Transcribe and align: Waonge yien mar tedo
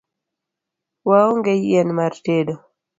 Waonge 1.07 1.53
yien 1.67 1.89
mar 1.97 2.13
tedo 2.25 2.53